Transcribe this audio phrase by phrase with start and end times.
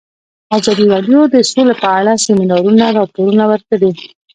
[0.57, 3.91] ازادي راډیو د سوله په اړه د سیمینارونو راپورونه ورکړي.